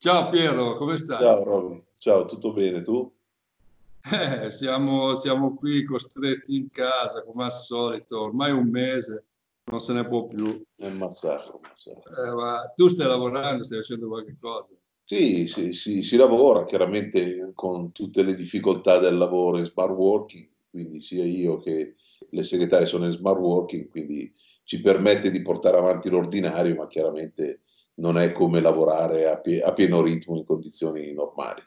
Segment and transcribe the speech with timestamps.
[0.00, 1.18] Ciao Piero, come stai?
[1.18, 3.12] Ciao Roby, ciao, tutto bene tu?
[4.12, 9.24] Eh, siamo, siamo qui costretti in casa come al solito, ormai un mese,
[9.64, 10.62] non se ne può più.
[10.76, 12.12] È un massacro, massacro.
[12.14, 14.72] Eh, ma tu stai lavorando, stai facendo qualche cosa?
[15.02, 20.48] Sì, sì, sì, si lavora chiaramente con tutte le difficoltà del lavoro in smart working,
[20.70, 21.96] quindi sia io che
[22.30, 27.62] le segretarie sono in smart working, quindi ci permette di portare avanti l'ordinario, ma chiaramente
[27.98, 31.62] non è come lavorare a, pie- a pieno ritmo in condizioni normali.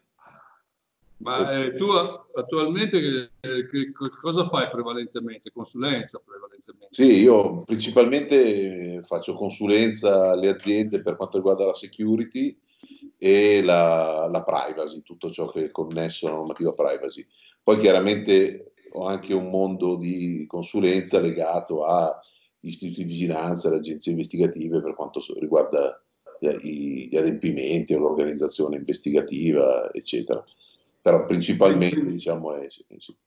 [1.17, 3.91] Ma eh, tu attualmente che, che
[4.21, 5.51] cosa fai prevalentemente?
[5.51, 6.87] Consulenza prevalentemente?
[6.89, 12.57] Sì, io principalmente faccio consulenza alle aziende per quanto riguarda la security
[13.19, 17.25] e la, la privacy, tutto ciò che è connesso alla normativa privacy.
[17.61, 22.19] Poi chiaramente ho anche un mondo di consulenza legato a
[22.61, 26.03] istituti di vigilanza, le agenzie investigative per quanto riguarda
[26.41, 30.43] gli adempimenti, l'organizzazione investigativa, eccetera.
[31.01, 32.67] Però principalmente diciamo è,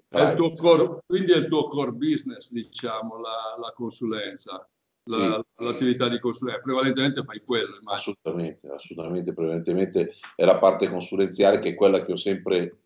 [0.09, 4.69] è tuo core, quindi è il tuo core business, diciamo, la, la consulenza,
[5.05, 5.65] la, sì.
[5.65, 6.61] l'attività di consulenza.
[6.61, 7.93] Prevalentemente fai quello, immagino.
[7.93, 12.79] Assolutamente, assolutamente, prevalentemente è la parte consulenziale che è quella che ho sempre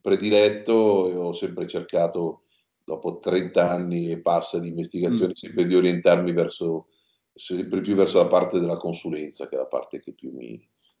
[0.00, 2.44] prediletto e ho sempre cercato
[2.84, 5.36] dopo 30 anni e passa di investigazione, mm.
[5.36, 6.88] sempre di orientarmi verso
[7.34, 10.52] sempre più verso la parte della consulenza, che è la parte che più mi,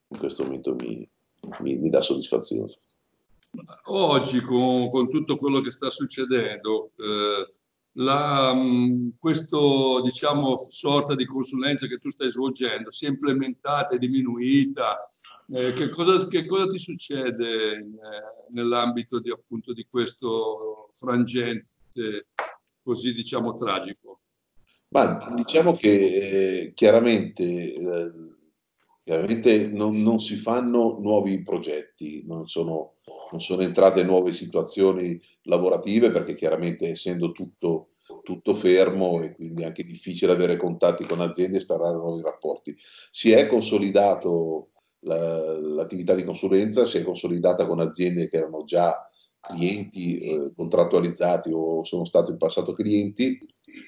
[0.08, 1.08] in questo momento mi,
[1.60, 2.78] mi, mi dà soddisfazione.
[3.84, 7.50] Oggi, con, con, tutto quello che sta succedendo, eh,
[7.96, 8.54] la,
[9.18, 15.06] questo diciamo sorta di consulenza che tu stai svolgendo si è implementata, è diminuita?
[15.50, 22.28] Eh, che, cosa, che, cosa, ti succede in, eh, nell'ambito di, appunto, di questo frangente
[22.82, 24.21] così diciamo tragico?
[24.92, 28.12] Ma diciamo che eh, chiaramente, eh,
[29.00, 32.96] chiaramente non, non, si fanno nuovi progetti, non sono,
[33.30, 39.82] non sono, entrate nuove situazioni lavorative perché chiaramente essendo tutto, tutto fermo e quindi anche
[39.82, 42.76] difficile avere contatti con aziende e starare nuovi rapporti.
[43.10, 44.72] Si è consolidato
[45.04, 48.94] la, l'attività di consulenza, si è consolidata con aziende che erano già
[49.40, 53.38] clienti eh, contrattualizzati o sono stati in passato clienti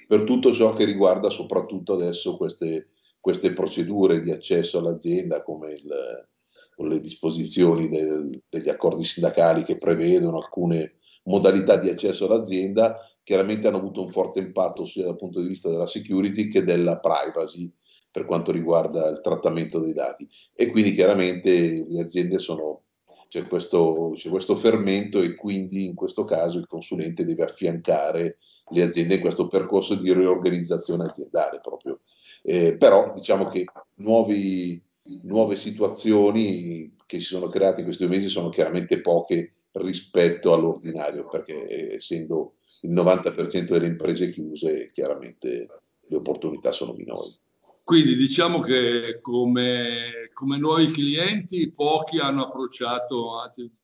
[0.06, 2.90] per tutto ciò che riguarda soprattutto adesso queste,
[3.20, 6.28] queste procedure di accesso all'azienda come il,
[6.76, 13.78] le disposizioni del, degli accordi sindacali che prevedono alcune modalità di accesso all'azienda, chiaramente hanno
[13.78, 17.72] avuto un forte impatto sia dal punto di vista della security che della privacy
[18.10, 20.28] per quanto riguarda il trattamento dei dati.
[20.54, 22.82] E quindi chiaramente le aziende sono
[23.28, 28.38] c'è questo, c'è questo fermento e quindi in questo caso il consulente deve affiancare
[28.70, 32.00] le aziende in questo percorso di riorganizzazione aziendale proprio.
[32.42, 33.64] Eh, però diciamo che
[33.96, 34.82] nuovi,
[35.22, 41.94] nuove situazioni che si sono create in questi mesi sono chiaramente poche rispetto all'ordinario, perché
[41.94, 45.66] essendo il 90% delle imprese chiuse, chiaramente
[46.00, 47.36] le opportunità sono minori.
[47.82, 53.32] Quindi diciamo che come, come nuovi clienti pochi hanno approcciato,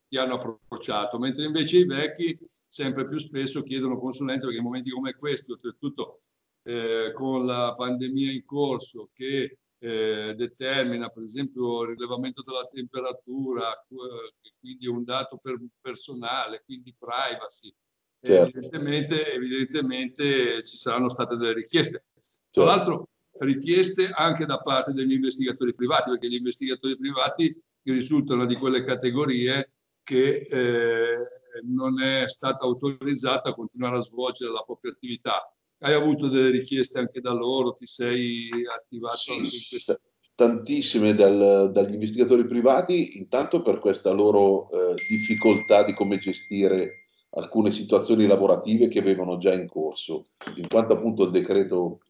[0.09, 2.39] ti hanno approcciato, mentre invece i vecchi
[2.71, 6.21] sempre più spesso chiedono consulenza perché in momenti come questi, oltretutto
[6.63, 13.73] eh, con la pandemia in corso che eh, determina per esempio il rilevamento della temperatura,
[13.73, 17.75] eh, quindi un dato per, personale, quindi privacy,
[18.21, 18.57] certo.
[18.57, 22.05] evidentemente, evidentemente ci saranno state delle richieste.
[22.51, 22.65] Tra certo.
[22.65, 23.09] l'altro
[23.39, 29.73] richieste anche da parte degli investigatori privati, perché gli investigatori privati risultano di quelle categorie
[30.11, 31.17] che eh,
[31.63, 35.55] non è stata autorizzata a continuare a svolgere la propria attività.
[35.79, 37.77] Hai avuto delle richieste anche da loro?
[37.77, 40.01] Ti sei attivato sì, anche in questa?
[40.35, 47.71] Tantissime dal, dagli investigatori privati, intanto per questa loro eh, difficoltà di come gestire alcune
[47.71, 52.01] situazioni lavorative che avevano già in corso, in quanto appunto il decreto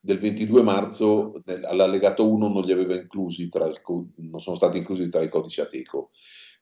[0.00, 3.82] del 22 marzo all'allegato 1 non li aveva inclusi tra il,
[4.16, 6.10] non sono stati inclusi tra i codici ATECO.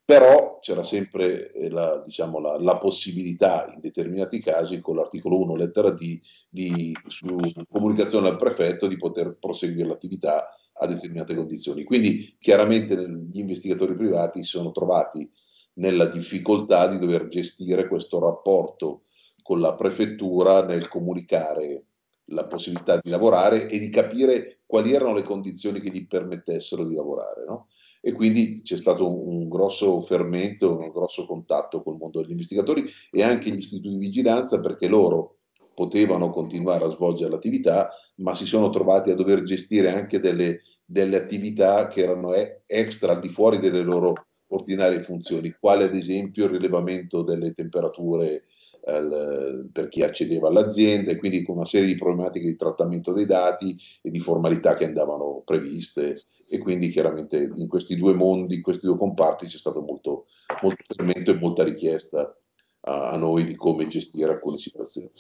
[0.08, 5.54] Però c'era sempre eh, la, diciamo, la, la, possibilità in determinati casi con l'articolo 1
[5.54, 6.18] lettera D
[6.48, 7.36] di, su
[7.68, 11.84] comunicazione al prefetto di poter proseguire l'attività a determinate condizioni.
[11.84, 12.96] Quindi chiaramente
[13.30, 15.30] gli investigatori privati si sono trovati
[15.74, 19.02] nella difficoltà di dover gestire questo rapporto
[19.42, 21.84] con la prefettura nel comunicare
[22.30, 26.94] la possibilità di lavorare e di capire quali erano le condizioni che gli permettessero di
[26.94, 27.44] lavorare.
[27.46, 27.68] No?
[28.00, 33.22] E quindi c'è stato un, grosso fermento, un grosso contatto col mondo degli investigatori e
[33.22, 35.38] anche gli istituti di vigilanza perché loro
[35.74, 41.16] potevano continuare a svolgere l'attività, ma si sono trovati a dover gestire anche delle delle
[41.16, 42.32] attività che erano
[42.64, 44.14] extra al di fuori delle loro
[44.46, 48.44] ordinarie funzioni, quale ad esempio il rilevamento delle temperature
[48.80, 53.76] per chi accedeva all'azienda e quindi con una serie di problematiche di trattamento dei dati
[54.00, 58.86] e di formalità che andavano previste e quindi chiaramente in questi due mondi, in questi
[58.86, 60.26] due comparti c'è stato molto,
[60.62, 62.34] molto fermento e molta richiesta
[62.80, 65.10] a, a noi di come gestire alcune situazioni.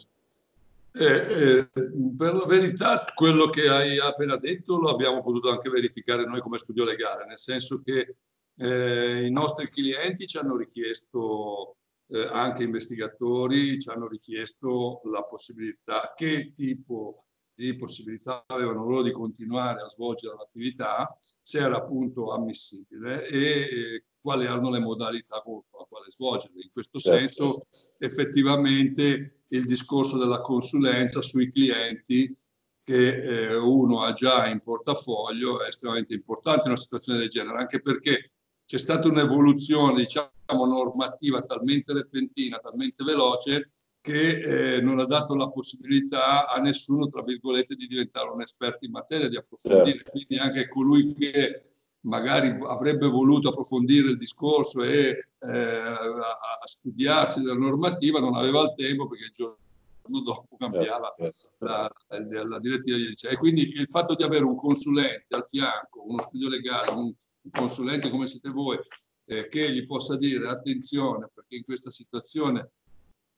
[0.90, 1.68] Eh, eh,
[2.16, 6.58] per la verità, quello che hai appena detto lo abbiamo potuto anche verificare noi come
[6.58, 8.16] studio legale, nel senso che
[8.56, 11.76] eh, i nostri clienti ci hanno richiesto,
[12.08, 17.16] eh, anche investigatori, ci hanno richiesto la possibilità, che tipo
[17.54, 24.04] di possibilità avevano loro di continuare a svolgere l'attività, se era appunto ammissibile e eh,
[24.20, 26.62] quali erano le modalità con la quale svolgerle.
[26.62, 27.18] In questo certo.
[27.18, 27.66] senso,
[27.98, 32.36] effettivamente, il discorso della consulenza sui clienti
[32.84, 37.58] che eh, uno ha già in portafoglio è estremamente importante in una situazione del genere,
[37.58, 38.32] anche perché
[38.68, 45.48] c'è stata un'evoluzione diciamo, normativa talmente repentina, talmente veloce, che eh, non ha dato la
[45.48, 49.96] possibilità a nessuno, tra virgolette, di diventare un esperto in materia, di approfondire.
[49.96, 50.10] Certo.
[50.10, 51.62] Quindi anche colui che
[52.00, 58.60] magari avrebbe voluto approfondire il discorso e eh, a, a studiarsi la normativa, non aveva
[58.64, 59.56] il tempo perché il giorno
[60.22, 61.64] dopo cambiava certo, certo.
[61.64, 62.98] la, la, la direttiva.
[63.30, 67.50] E quindi il fatto di avere un consulente al fianco, uno studio legale, un, un
[67.50, 68.78] consulente come siete voi,
[69.26, 72.72] eh, che gli possa dire attenzione perché in questa situazione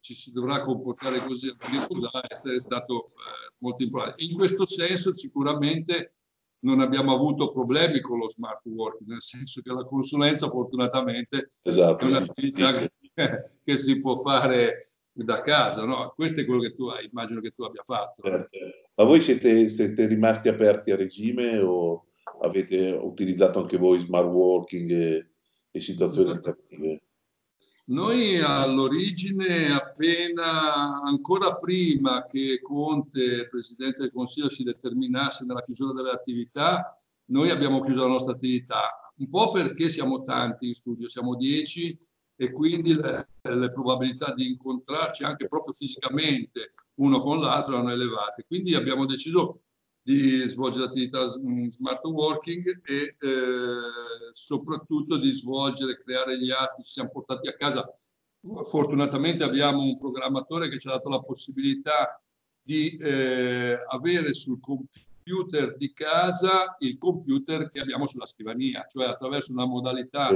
[0.00, 4.24] ci si dovrà comportare così è stato eh, molto importante.
[4.24, 6.14] In questo senso sicuramente
[6.60, 12.04] non abbiamo avuto problemi con lo smart working, nel senso che la consulenza fortunatamente esatto,
[12.04, 12.90] è un'attività che,
[13.64, 16.12] che, si può fare da casa, no?
[16.14, 18.22] Questo è quello che tu hai, immagino che tu abbia fatto.
[18.22, 18.56] Certo.
[18.94, 22.09] Ma voi siete, siete rimasti aperti a regime o
[22.42, 25.30] avete utilizzato anche voi smart working e,
[25.70, 27.02] e situazioni alternative?
[27.86, 36.10] Noi all'origine, appena ancora prima che Conte, Presidente del Consiglio, si determinasse nella chiusura delle
[36.10, 36.94] attività,
[37.26, 41.98] noi abbiamo chiuso la nostra attività, un po' perché siamo tanti in studio, siamo dieci
[42.36, 48.44] e quindi le, le probabilità di incontrarci anche proprio fisicamente uno con l'altro erano elevate.
[48.46, 49.62] Quindi abbiamo deciso
[50.02, 57.10] di svolgere attività smart working e eh, soprattutto di svolgere, creare gli atti, ci siamo
[57.10, 57.92] portati a casa.
[58.64, 62.22] Fortunatamente abbiamo un programmatore che ci ha dato la possibilità
[62.62, 69.52] di eh, avere sul computer di casa il computer che abbiamo sulla scrivania, cioè attraverso
[69.52, 70.30] una modalità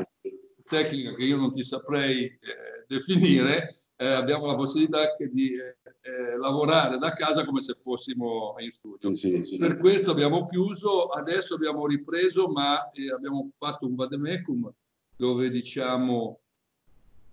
[0.67, 2.39] tecnica che io non ti saprei eh,
[2.87, 5.77] definire, eh, abbiamo la possibilità di eh,
[6.07, 9.15] eh, lavorare da casa come se fossimo in studio.
[9.15, 9.57] Sì, sì.
[9.57, 14.71] Per questo abbiamo chiuso, adesso abbiamo ripreso, ma eh, abbiamo fatto un vademecum
[15.17, 16.41] dove diciamo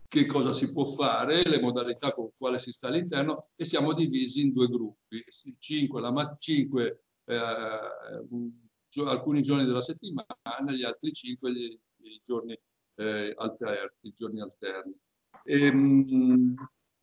[0.08, 4.42] che cosa si può fare, le modalità con quale si sta all'interno e siamo divisi
[4.42, 5.24] in due gruppi,
[5.58, 7.36] cinque, la, cinque eh,
[9.06, 10.26] alcuni giorni della settimana,
[10.74, 12.58] gli altri cinque gli, gli giorni,
[12.96, 14.94] eh, alterni, i giorni alterni.
[15.44, 16.56] E, ehm,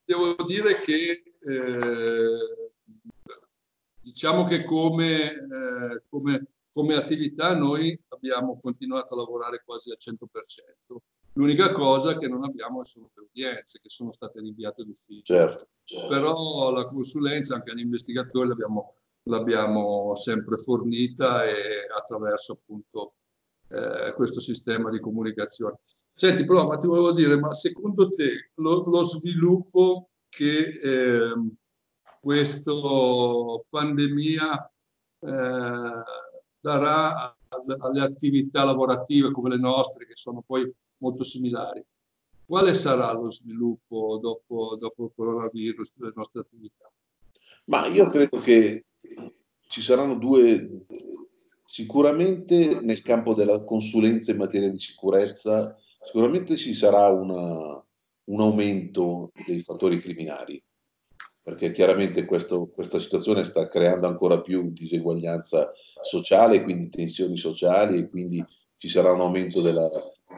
[0.08, 2.70] devo dire che eh,
[4.00, 10.96] diciamo che come, eh, come, come, attività noi abbiamo continuato a lavorare quasi al 100%.
[11.34, 15.34] L'unica cosa che non abbiamo sono le udienze che sono state rinviate d'ufficio.
[15.34, 16.08] Certo, certo.
[16.08, 23.12] Però la consulenza anche agli investigatori l'abbiamo, l'abbiamo sempre fornita e attraverso appunto
[23.69, 25.79] eh, questo sistema di comunicazione.
[26.13, 31.32] Senti, però, ma ti volevo dire, ma secondo te lo, lo sviluppo che eh,
[32.20, 32.72] questa
[33.69, 34.72] pandemia
[35.20, 36.03] eh,
[36.60, 37.37] darà
[37.79, 41.84] alle attività lavorative come le nostre, che sono poi molto similari,
[42.44, 46.91] quale sarà lo sviluppo dopo, dopo il coronavirus delle nostre attività?
[47.65, 48.87] Ma io credo che
[49.69, 50.87] ci saranno due,
[51.70, 57.84] Sicuramente nel campo della consulenza in materia di sicurezza, sicuramente ci sarà una,
[58.25, 60.60] un aumento dei fattori criminali,
[61.44, 65.70] perché chiaramente questo, questa situazione sta creando ancora più diseguaglianza
[66.01, 68.43] sociale, quindi tensioni sociali e quindi
[68.79, 69.91] ci sarà un aumento della,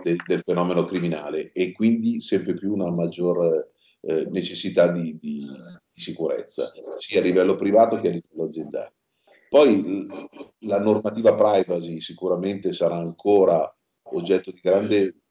[0.02, 3.68] de, del fenomeno criminale e quindi sempre più una maggior
[4.00, 5.46] eh, necessità di, di,
[5.92, 8.94] di sicurezza, sia a livello privato che a livello aziendale.
[9.50, 10.06] Poi
[10.60, 13.68] la normativa privacy sicuramente sarà ancora
[14.12, 15.22] oggetto di grande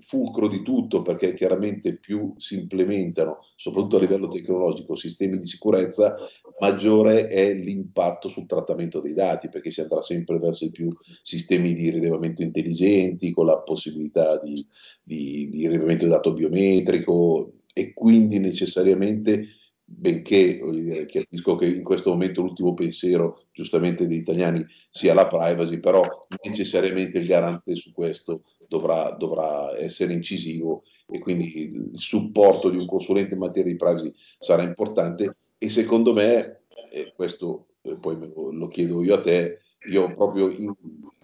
[0.00, 6.14] fulcro di tutto, perché chiaramente più si implementano, soprattutto a livello tecnologico, sistemi di sicurezza,
[6.60, 11.88] maggiore è l'impatto sul trattamento dei dati, perché si andrà sempre verso più sistemi di
[11.88, 14.66] rilevamento intelligenti, con la possibilità di,
[15.02, 19.46] di, di rilevamento di dato biometrico e quindi necessariamente
[19.94, 25.78] benché dire, capisco che in questo momento l'ultimo pensiero giustamente degli italiani sia la privacy,
[25.78, 26.02] però
[26.44, 32.86] necessariamente il garante su questo dovrà, dovrà essere incisivo e quindi il supporto di un
[32.86, 38.66] consulente in materia di privacy sarà importante e secondo me, e questo eh, poi lo
[38.68, 40.72] chiedo io a te, io proprio in,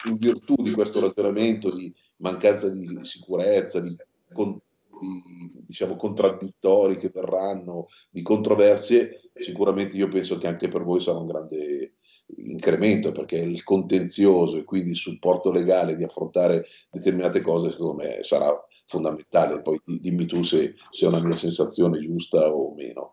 [0.08, 5.37] in virtù di questo ragionamento di mancanza di sicurezza, di, di
[5.68, 11.26] diciamo, contraddittori che verranno, di controversie, sicuramente io penso che anche per voi sarà un
[11.26, 11.96] grande
[12.36, 18.22] incremento perché il contenzioso e quindi il supporto legale di affrontare determinate cose secondo me
[18.22, 18.50] sarà
[18.86, 19.60] fondamentale.
[19.60, 23.12] Poi dimmi tu se, è una mia sensazione giusta o meno.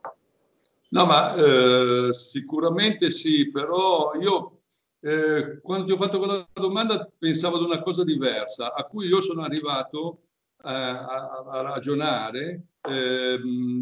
[0.89, 4.61] No, ma eh, sicuramente sì, però io
[5.01, 9.19] eh, quando ti ho fatto quella domanda pensavo ad una cosa diversa, a cui io
[9.19, 10.24] sono arrivato
[10.65, 13.39] a, a ragionare eh,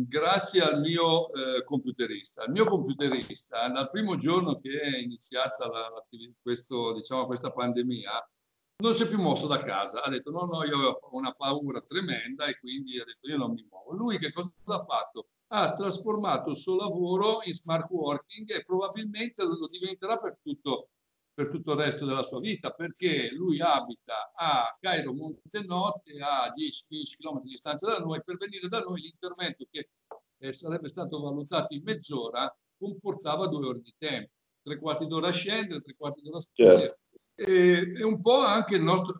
[0.08, 2.44] grazie al mio eh, computerista.
[2.44, 6.06] Il mio computerista, dal primo giorno che è iniziata la,
[6.42, 8.30] questo, diciamo, questa pandemia,
[8.84, 10.04] non si è più mosso da casa.
[10.04, 13.54] Ha detto no, no, io ho una paura tremenda e quindi ha detto io non
[13.54, 13.94] mi muovo.
[13.94, 15.28] Lui che cosa ha fatto?
[15.48, 20.90] Ha trasformato il suo lavoro in smart working e probabilmente lo diventerà per tutto
[21.34, 27.18] per tutto il resto della sua vita, perché lui abita a Cairo Montenotte, a 10-15
[27.18, 29.90] km di distanza da noi, per venire da noi l'intervento che
[30.38, 35.32] eh, sarebbe stato valutato in mezz'ora comportava due ore di tempo, tre quarti d'ora a
[35.32, 36.80] scendere, tre quarti d'ora a salire.
[36.80, 37.02] Certo.
[37.36, 39.20] E, e, un po' anche il nostro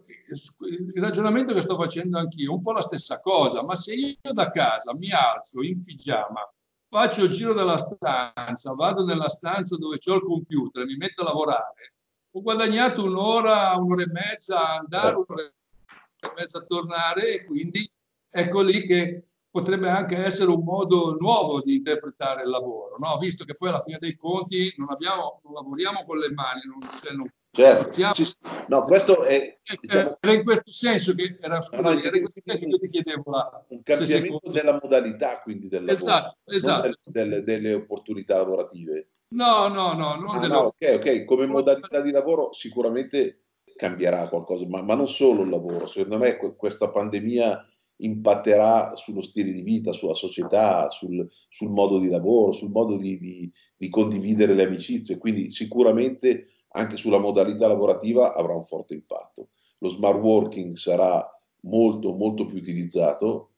[0.70, 4.52] il ragionamento che sto facendo anch'io, un po' la stessa cosa, ma se io da
[4.52, 6.48] casa mi alzo in pigiama
[6.94, 11.26] faccio il giro della stanza, vado nella stanza dove ho il computer, mi metto a
[11.26, 11.96] lavorare,
[12.36, 17.90] ho guadagnato un'ora, un'ora e mezza a andare, un'ora e mezza a tornare e quindi
[18.30, 23.18] ecco lì che potrebbe anche essere un modo nuovo di interpretare il lavoro, no?
[23.20, 26.80] visto che poi alla fine dei conti non, abbiamo, non lavoriamo con le mani, non,
[27.00, 28.66] cioè non Certo, siamo...
[28.68, 29.60] no, questo è...
[29.80, 30.18] Diciamo...
[30.20, 33.30] Era in questo senso che, era, scusa, no, era in questo senso che ti chiedevo
[33.30, 33.66] la...
[33.68, 36.98] Un cambiamento della modalità quindi del lavoro, esatto, esatto.
[37.04, 39.10] Delle, delle, opportunità lavorative.
[39.34, 44.66] No, no, no, non ah, no ok, ok, come modalità di lavoro sicuramente cambierà qualcosa,
[44.68, 49.92] ma, ma non solo il lavoro, secondo me questa pandemia impatterà sullo stile di vita,
[49.92, 55.18] sulla società, sul, sul modo di lavoro, sul modo di, di, di, condividere le amicizie,
[55.18, 59.50] quindi sicuramente anche sulla modalità lavorativa avrà un forte impatto.
[59.80, 61.28] Lo smart working sarà
[61.62, 63.50] molto, molto più utilizzato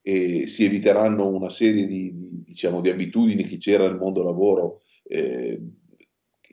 [0.00, 4.80] e si eviteranno una serie di, di, diciamo, di abitudini che c'era nel mondo lavoro
[5.08, 5.60] eh,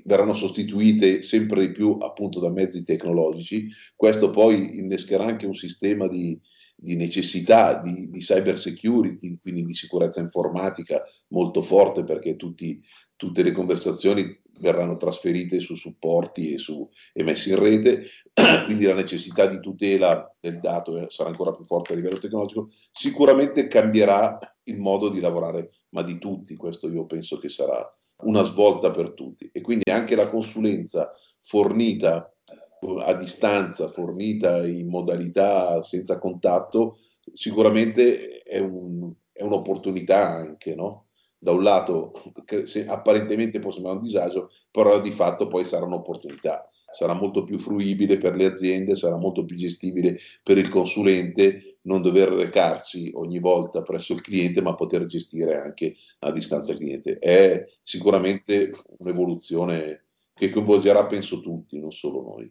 [0.06, 3.70] verranno sostituite sempre di più appunto da mezzi tecnologici.
[3.96, 6.40] Questo poi innescherà anche un sistema di,
[6.76, 12.82] di necessità di, di, cyber security, quindi di sicurezza informatica molto forte perché tutti,
[13.16, 18.06] tutte le conversazioni verranno trasferite su supporti e, su, e messe in rete,
[18.66, 22.70] quindi la necessità di tutela del dato eh, sarà ancora più forte a livello tecnologico,
[22.92, 27.86] sicuramente cambierà il modo di lavorare, ma di tutti, questo io penso che sarà
[28.24, 34.88] una svolta per tutti e quindi anche la consulenza fornita eh, a distanza, fornita in
[34.88, 36.98] modalità senza contatto,
[37.34, 41.08] sicuramente è, un, è un'opportunità anche, no?
[41.38, 42.14] Da un lato,
[42.88, 46.70] apparentemente può sembrare un disagio, però di fatto poi sarà un'opportunità.
[46.96, 52.02] Sarà molto più fruibile per le aziende, sarà molto più gestibile per il consulente non
[52.02, 57.20] dover recarsi ogni volta presso il cliente, ma poter gestire anche a distanza cliente.
[57.20, 62.50] È sicuramente un'evoluzione che coinvolgerà, penso, tutti, non solo noi.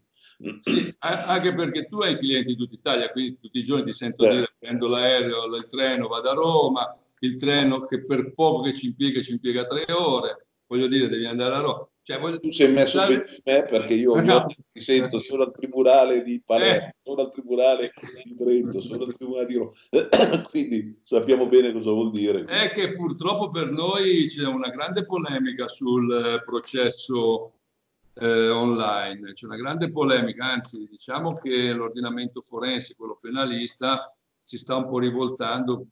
[0.60, 4.24] Sì, anche perché tu hai clienti di tutta Italia, quindi tutti i giorni ti sento
[4.24, 4.36] certo.
[4.36, 8.86] dire prendo l'aereo, il treno, vado a Roma, il treno che per poco che ci
[8.86, 11.88] impiega ci impiega tre ore, voglio dire devi andare a Roma.
[12.04, 12.38] Cioè, voglio...
[12.38, 13.06] Tu sei messo la...
[13.06, 14.46] bene me perché io no.
[14.46, 16.94] mi sento solo al tribunale di Palermo, eh.
[17.02, 17.92] sono al tribunale
[18.24, 19.72] di Trento, sono al tribunale di Roma,
[20.50, 22.42] quindi sappiamo bene cosa vuol dire.
[22.42, 27.54] È che purtroppo per noi c'è una grande polemica sul eh, processo
[28.16, 34.06] eh, online, c'è una grande polemica, anzi diciamo che l'ordinamento forense, quello penalista,
[34.42, 35.86] si sta un po' rivoltando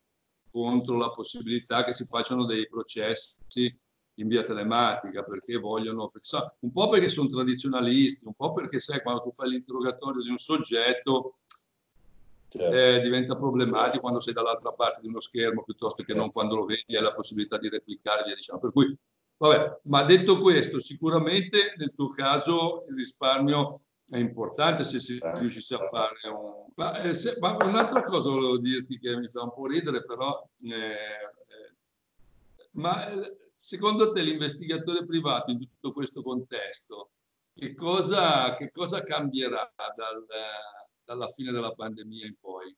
[0.51, 3.75] contro la possibilità che si facciano dei processi
[4.17, 6.13] in via telematica perché vogliono,
[6.61, 10.39] un po' perché sono tradizionalisti, un po' perché sai quando tu fai l'interrogatorio di un
[10.39, 11.37] soggetto
[12.49, 12.77] certo.
[12.77, 16.39] eh, diventa problematico quando sei dall'altra parte di uno schermo piuttosto che non certo.
[16.39, 18.61] quando lo vedi hai la possibilità di replicare, via diciamo.
[18.61, 18.97] Per cui,
[19.39, 25.41] vabbè, ma detto questo, sicuramente nel tuo caso il risparmio è importante se si certo.
[25.41, 26.67] riuscisse a fare un...
[26.75, 30.47] Ma, eh, se, ma, un'altra cosa volevo dirti che mi fa un po' ridere, però...
[30.65, 31.71] Eh, eh
[32.75, 37.13] ma eh, secondo te l'investigatore privato in tutto questo contesto,
[37.55, 40.27] che cosa, che cosa cambierà dal,
[41.05, 42.77] dalla fine della pandemia in poi?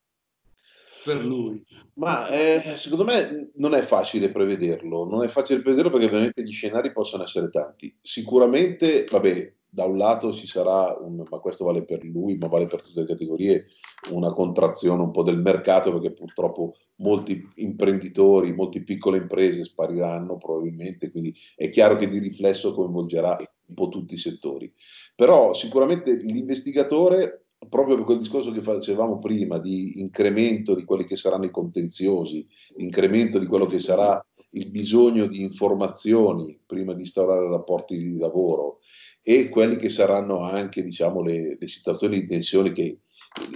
[1.03, 1.63] per lui?
[1.95, 6.51] Ma eh, secondo me non è facile prevederlo, non è facile prevederlo perché ovviamente gli
[6.51, 7.95] scenari possono essere tanti.
[8.01, 12.65] Sicuramente, vabbè, da un lato ci sarà, un, ma questo vale per lui, ma vale
[12.65, 13.65] per tutte le categorie,
[14.11, 21.11] una contrazione un po' del mercato perché purtroppo molti imprenditori, molte piccole imprese spariranno probabilmente,
[21.11, 24.71] quindi è chiaro che di riflesso coinvolgerà un po' tutti i settori.
[25.13, 31.17] Però sicuramente l'investigatore, proprio per quel discorso che facevamo prima di incremento di quelli che
[31.17, 37.49] saranno i contenziosi, incremento di quello che sarà il bisogno di informazioni prima di instaurare
[37.49, 38.79] rapporti di lavoro,
[39.27, 42.99] e quelli che saranno anche diciamo, le, le situazioni di tensione che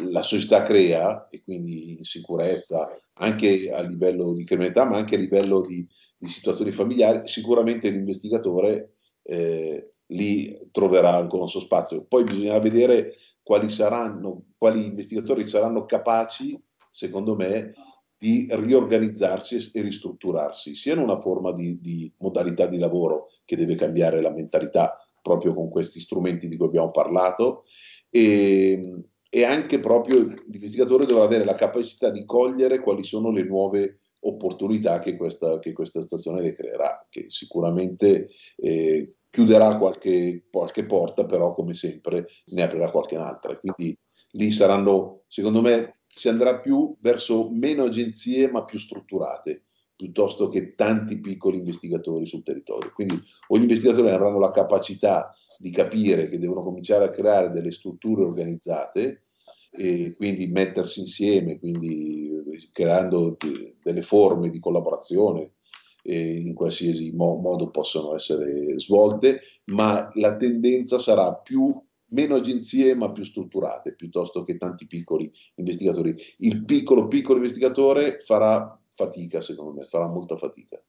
[0.09, 5.61] la società crea e quindi insicurezza anche a livello di criminalità ma anche a livello
[5.61, 12.07] di, di situazioni familiari, sicuramente l'investigatore eh, lì troverà ancora un suo spazio.
[12.07, 16.59] Poi bisognerà vedere quali saranno, quali investigatori saranno capaci,
[16.89, 17.73] secondo me,
[18.17, 23.75] di riorganizzarsi e ristrutturarsi, sia in una forma di, di modalità di lavoro che deve
[23.75, 24.97] cambiare la mentalità
[25.29, 27.63] proprio con questi strumenti di cui abbiamo parlato
[28.09, 33.99] e, e anche proprio l'investigatore dovrà avere la capacità di cogliere quali sono le nuove
[34.21, 41.25] opportunità che questa, che questa stazione le creerà, che sicuramente eh, chiuderà qualche, qualche, porta,
[41.25, 43.57] però come sempre ne aprirà qualche altra.
[43.57, 43.97] Quindi
[44.31, 49.65] lì saranno, secondo me, si andrà più verso meno agenzie ma più strutturate
[49.99, 52.89] piuttosto che tanti piccoli investigatori sul territorio.
[52.93, 57.71] Quindi o gli investigatori avranno la capacità di capire che devono cominciare a creare delle
[57.71, 59.25] strutture organizzate
[59.71, 62.31] e quindi mettersi insieme, quindi
[62.71, 63.35] creando
[63.83, 65.55] delle forme di collaborazione
[66.03, 71.77] in qualsiasi mo- modo possono essere svolte, ma la tendenza sarà più
[72.11, 76.15] meno agenzie ma più strutturate piuttosto che tanti piccoli investigatori.
[76.37, 80.81] Il piccolo piccolo investigatore farà fatica, secondo me, farà molta fatica.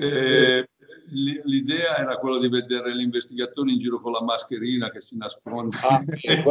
[0.00, 0.68] Eh,
[1.44, 5.76] l'idea era quella di vedere l'investigatore in giro con la mascherina che si nasconde.
[5.82, 6.28] Ah, sì,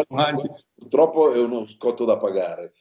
[0.75, 2.73] purtroppo è uno scotto da pagare.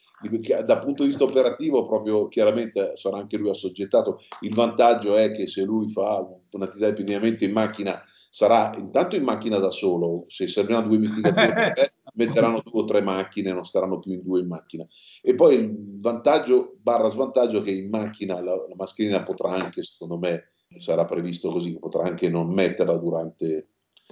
[0.65, 4.21] Dal punto di vista operativo, proprio chiaramente sarà anche lui assoggettato.
[4.41, 9.25] Il vantaggio è che se lui fa un'attività di pedinamento in macchina, sarà intanto in
[9.25, 10.25] macchina da solo.
[10.29, 14.49] Se serviranno due investigatori, metteranno due o tre macchine, non staranno più in due in
[14.49, 14.87] macchina.
[15.23, 20.19] E poi il vantaggio barra svantaggio che in macchina la, la mascherina potrà anche, secondo
[20.19, 23.69] me, sarà previsto così, potrà anche non metterla durante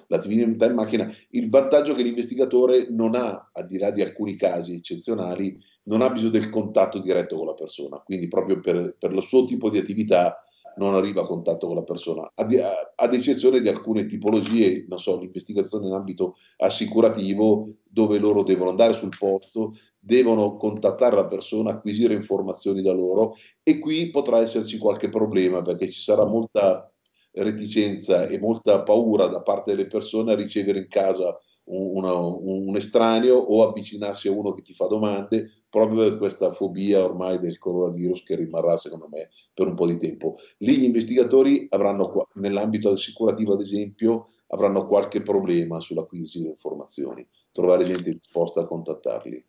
[0.09, 1.13] l'attività in macchina.
[1.31, 6.03] Il vantaggio è che l'investigatore non ha, al di là di alcuni casi eccezionali, non
[6.03, 9.71] ha bisogno del contatto diretto con la persona, quindi proprio per, per il suo tipo
[9.71, 10.44] di attività
[10.77, 12.53] non arriva a contatto con la persona, ad,
[12.95, 18.93] ad, eccezione di alcune tipologie, non so, l'investigazione in ambito assicurativo, dove loro devono andare
[18.93, 25.09] sul posto, devono contattare la persona, acquisire informazioni da loro e qui potrà esserci qualche
[25.09, 26.91] problema perché ci sarà molta
[27.33, 33.37] reticenza e molta paura da parte delle persone a ricevere in casa un, un, estraneo
[33.37, 38.23] o avvicinarsi a uno che ti fa domande proprio per questa fobia ormai del coronavirus
[38.23, 40.37] che rimarrà secondo me per un po' di tempo.
[40.59, 48.13] Lì gli investigatori avranno, nell'ambito assicurativo ad esempio, avranno qualche problema sull'acquisire informazioni, trovare gente
[48.13, 49.45] disposta a contattarli.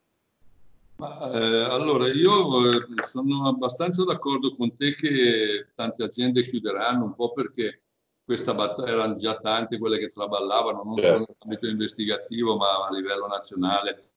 [0.97, 7.15] Ma, eh, allora, io eh, sono abbastanza d'accordo con te che tante aziende chiuderanno un
[7.15, 7.81] po' perché
[8.25, 11.13] questa battaglia erano già tante quelle che traballavano, non certo.
[11.13, 14.09] solo nell'ambito investigativo, ma a livello nazionale.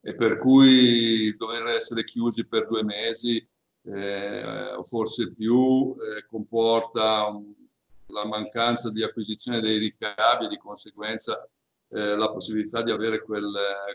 [0.00, 3.46] E per cui dover essere chiusi per due mesi
[3.84, 7.54] eh, o forse più eh, comporta un,
[8.06, 11.48] la mancanza di acquisizione dei ricavi e di conseguenza
[11.88, 13.52] eh, la possibilità di avere quel,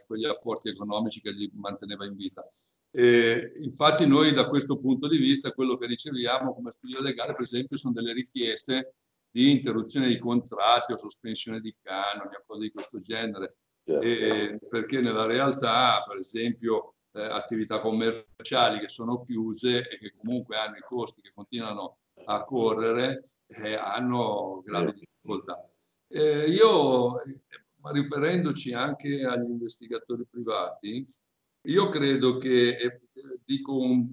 [0.08, 2.48] quegli apporti economici che li manteneva in vita.
[2.92, 7.44] E infatti noi da questo punto di vista quello che riceviamo come studio legale per
[7.44, 8.96] esempio sono delle richieste
[9.32, 14.06] di interruzione di contratti o sospensione di canoni o cose di questo genere, certo.
[14.06, 20.58] e, perché nella realtà, per esempio, eh, attività commerciali che sono chiuse e che comunque
[20.58, 25.00] hanno i costi che continuano a correre, eh, hanno gravi certo.
[25.00, 25.70] difficoltà.
[26.08, 27.20] Eh, io,
[27.82, 31.06] riferendoci anche agli investigatori privati,
[31.68, 33.02] Io credo che, eh,
[33.44, 34.10] dico un,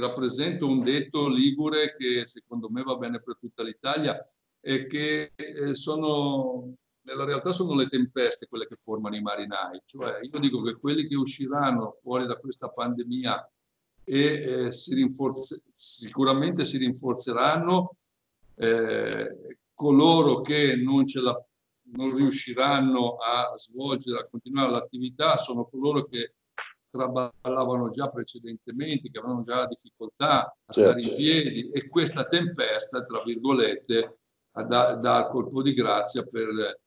[0.00, 4.22] rappresento un detto ligure che secondo me va bene per tutta l'Italia
[4.60, 9.80] e che eh, sono, nella realtà sono le tempeste quelle che formano i marinai.
[9.84, 13.50] Cioè io dico che quelli che usciranno fuori da questa pandemia
[14.04, 17.96] e eh, si rinforze, sicuramente si rinforzeranno
[18.56, 21.46] eh, coloro che non, la,
[21.92, 26.34] non riusciranno a svolgere, a continuare l'attività, sono coloro che
[26.94, 31.16] traballavano già precedentemente, che avevano già difficoltà a stare in certo.
[31.16, 34.18] piedi e questa tempesta, tra virgolette,
[34.52, 36.78] dà, dà colpo di grazia per,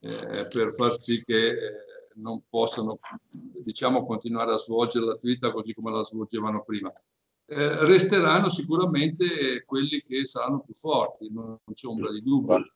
[0.00, 1.56] eh, per far sì che eh,
[2.14, 2.98] non possano
[3.62, 6.90] diciamo, continuare a svolgere l'attività così come la svolgevano prima.
[7.48, 12.72] Eh, resteranno sicuramente quelli che saranno più forti, non c'è ombra di dubbio.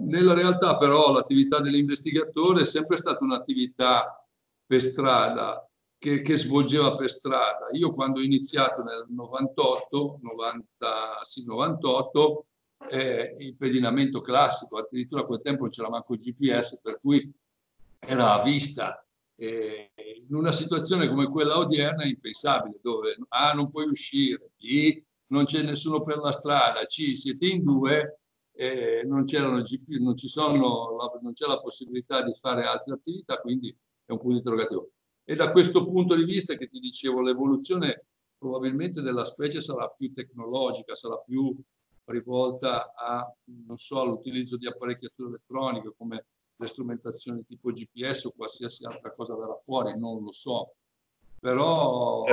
[0.00, 4.21] Nella realtà però l'attività dell'investigatore è sempre stata un'attività
[4.72, 7.68] per strada, che, che, svolgeva per strada.
[7.72, 12.46] Io quando ho iniziato nel 98, 90, sì, 98
[12.88, 17.30] eh, il pedinamento classico, addirittura a quel tempo non c'era manco il GPS, per cui
[17.98, 19.06] era a vista.
[19.36, 19.90] Eh,
[20.26, 25.44] in una situazione come quella odierna è impensabile, dove A non puoi uscire, B non
[25.44, 28.16] c'è nessuno per la strada, C siete in due,
[28.52, 33.74] eh, non, GP, non, sono, non c'è la possibilità di fare altre attività, quindi
[34.04, 34.90] è un punto interrogativo.
[35.24, 40.12] E da questo punto di vista che ti dicevo, l'evoluzione probabilmente della specie sarà più
[40.12, 41.56] tecnologica, sarà più
[42.06, 43.32] rivolta a,
[43.76, 49.56] so, all'utilizzo di apparecchiature elettroniche come le strumentazioni tipo GPS o qualsiasi altra cosa verrà
[49.56, 50.74] fuori, non lo so.
[51.38, 52.24] Però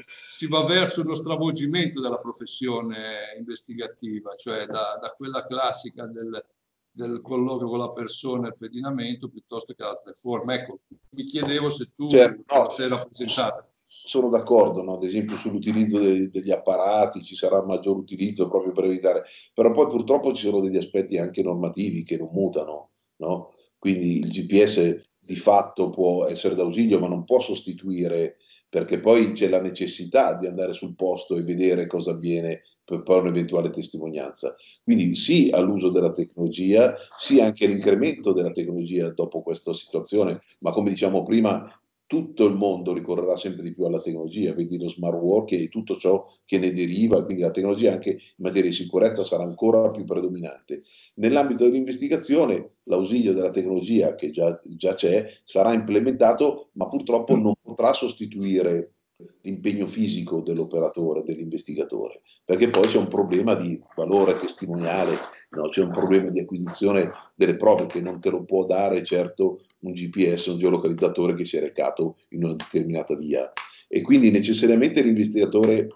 [0.00, 6.44] si va verso uno stravolgimento della professione investigativa, cioè da, da quella classica del,
[6.92, 10.56] del colloquio con la persona, il pedinamento, piuttosto che altre forme.
[10.56, 13.66] Ecco, mi chiedevo se tu certo, no, sei rappresentata.
[14.04, 14.94] Sono d'accordo, no?
[14.94, 19.24] ad esempio sull'utilizzo dei, degli apparati ci sarà maggior utilizzo proprio per evitare,
[19.54, 23.54] però poi purtroppo ci sono degli aspetti anche normativi che non mutano, no?
[23.78, 29.48] quindi il GPS di fatto può essere d'ausilio ma non può sostituire perché poi c'è
[29.48, 34.54] la necessità di andare sul posto e vedere cosa avviene per poi un'eventuale testimonianza.
[34.84, 40.90] Quindi sì all'uso della tecnologia, sì anche all'incremento della tecnologia dopo questa situazione, ma come
[40.90, 41.74] diciamo prima,
[42.06, 45.96] tutto il mondo ricorrerà sempre di più alla tecnologia, vedi lo smart work e tutto
[45.96, 50.04] ciò che ne deriva, quindi la tecnologia anche in materia di sicurezza sarà ancora più
[50.04, 50.82] predominante.
[51.14, 57.94] Nell'ambito dell'investigazione l'ausilio della tecnologia che già, già c'è sarà implementato, ma purtroppo non potrà
[57.94, 58.96] sostituire
[59.42, 65.16] l'impegno fisico dell'operatore, dell'investigatore, perché poi c'è un problema di valore testimoniale,
[65.50, 65.68] no?
[65.68, 69.92] c'è un problema di acquisizione delle prove che non te lo può dare certo un
[69.92, 73.52] GPS, un geolocalizzatore che si è recato in una determinata via.
[73.88, 75.88] E quindi necessariamente l'investigatore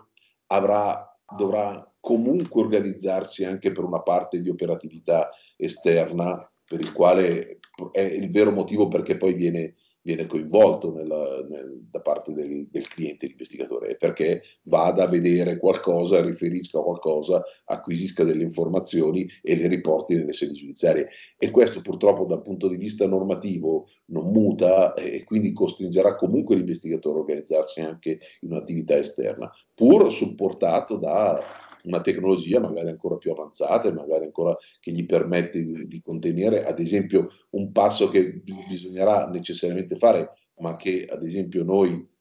[0.49, 7.59] avrà, dovrà comunque organizzarsi anche per una parte di operatività esterna, per il quale
[7.93, 9.75] è il vero motivo perché poi viene
[10.07, 16.25] viene coinvolto nella, nel, da parte del, del cliente, l'investigatore, perché vada a vedere qualcosa,
[16.25, 21.09] riferisca qualcosa, acquisisca delle informazioni e le riporti nelle sedi giudiziarie.
[21.37, 27.19] E questo purtroppo dal punto di vista normativo non muta e quindi costringerà comunque l'investigatore
[27.19, 31.43] a organizzarsi anche in un'attività esterna, pur supportato da
[31.87, 36.79] una tecnologia magari ancora più avanzata magari ancora che gli permette di, di contenere, ad
[36.79, 42.15] esempio, un passo che bisognerà necessariamente fare, ma che ad esempio noi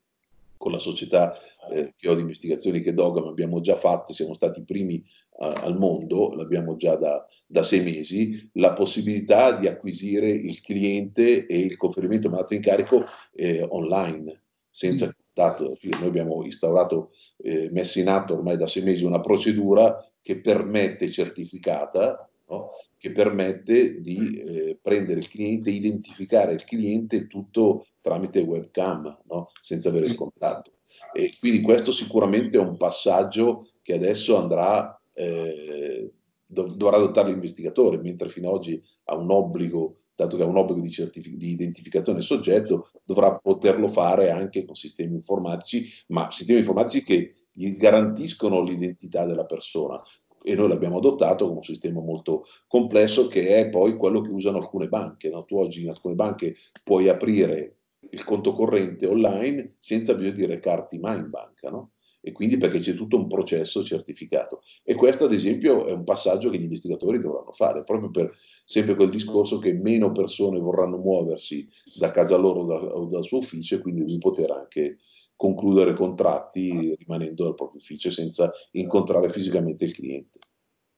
[0.58, 1.38] con la società
[1.72, 5.04] eh, che ho di investigazioni che Dogam abbiamo già fatto, siamo stati i primi
[5.38, 11.46] uh, al mondo, l'abbiamo già da, da, sei mesi, la possibilità di acquisire il cliente
[11.46, 17.70] e il conferimento mandato in carico eh, online, senza mm dato, noi abbiamo instaurato, eh,
[17.72, 22.70] messo in atto ormai da sei mesi una procedura che permette, certificata, no?
[22.98, 29.50] che permette di eh, prendere il cliente, identificare il cliente tutto tramite webcam, no?
[29.62, 30.72] senza avere il contatto.
[31.14, 36.10] E quindi questo sicuramente è un passaggio che adesso andrà, eh,
[36.46, 40.58] dov- dovrà adottare l'investigatore, mentre fino ad oggi ha un obbligo dato che ha un
[40.58, 46.60] obbligo di, certific- di identificazione soggetto, dovrà poterlo fare anche con sistemi informatici, ma sistemi
[46.60, 50.02] informatici che gli garantiscono l'identità della persona.
[50.42, 54.58] E noi l'abbiamo adottato con un sistema molto complesso che è poi quello che usano
[54.58, 55.30] alcune banche.
[55.30, 55.44] No?
[55.44, 57.78] Tu oggi in alcune banche puoi aprire
[58.12, 61.70] il conto corrente online senza bisogno di recarti mai in banca.
[61.72, 61.94] No?
[62.26, 64.64] e quindi perché c'è tutto un processo certificato.
[64.84, 68.96] E questo ad esempio è un passaggio che gli investigatori dovranno fare, proprio per sempre
[68.96, 73.38] quel discorso che meno persone vorranno muoversi da casa loro o, da, o dal suo
[73.38, 74.98] ufficio e quindi lui poter anche
[75.36, 80.40] concludere contratti rimanendo dal proprio ufficio senza incontrare fisicamente il cliente.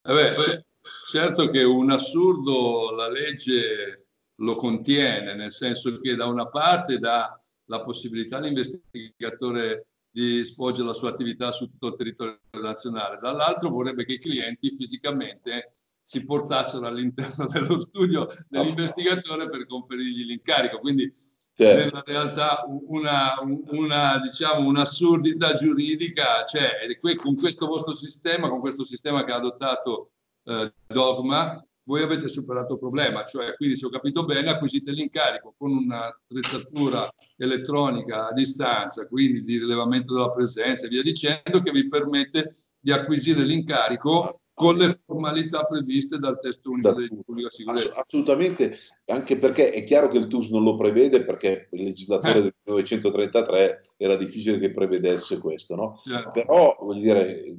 [0.04, 0.66] Eh beh,
[1.06, 7.38] certo che un assurdo la legge lo contiene, nel senso che da una parte dà
[7.66, 14.06] la possibilità all'investigatore di svolgere la sua attività su tutto il territorio nazionale, dall'altro vorrebbe
[14.06, 15.72] che i clienti fisicamente
[16.08, 20.80] si portassero all'interno dello studio dell'investigatore per conferirgli l'incarico.
[20.80, 21.14] Quindi
[21.54, 21.84] certo.
[21.84, 23.34] nella realtà una,
[23.72, 29.34] una, diciamo, un'assurdità giuridica c'è cioè, e con questo vostro sistema, con questo sistema che
[29.34, 30.12] ha adottato
[30.46, 35.56] eh, Dogma, voi avete superato il problema, cioè quindi se ho capito bene acquisite l'incarico
[35.58, 41.88] con un'attrezzatura elettronica a distanza, quindi di rilevamento della presenza e via dicendo, che vi
[41.90, 48.02] permette di acquisire l'incarico con le formalità previste dal testo unico di pubblica sicurezza.
[48.04, 52.42] Assolutamente, anche perché è chiaro che il TUS non lo prevede perché il legislatore eh.
[52.42, 56.02] del 1933 era difficile che prevedesse questo, no?
[56.04, 56.32] Certo.
[56.32, 57.56] Però, voglio dire,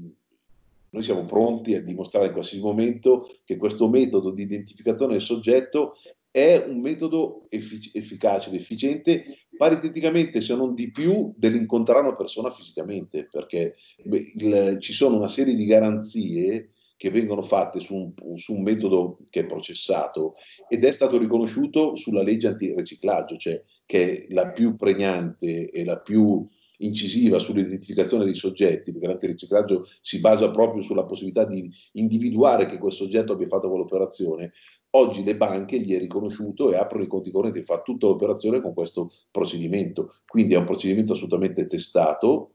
[0.91, 5.95] noi siamo pronti a dimostrare in qualsiasi momento che questo metodo di identificazione del soggetto
[6.33, 12.51] è un metodo effic- efficace ed efficiente pariteticamente, se non di più, dell'incontrare una persona
[12.51, 18.37] fisicamente, perché beh, il, ci sono una serie di garanzie che vengono fatte su un,
[18.37, 20.35] su un, metodo che è processato
[20.69, 26.01] ed è stato riconosciuto sulla legge antiriciclaggio, cioè che è la più pregnante e la
[26.01, 26.47] più
[26.79, 32.93] incisiva sull'identificazione dei soggetti, perché l'antiriciclaggio si basa proprio sulla possibilità di individuare che quel
[32.93, 34.53] soggetto abbia fatto quell'operazione.
[34.91, 38.61] Oggi le banche gli è riconosciuto e aprono i conti correnti e fa tutta l'operazione
[38.61, 40.17] con questo procedimento.
[40.27, 42.55] Quindi è un procedimento assolutamente testato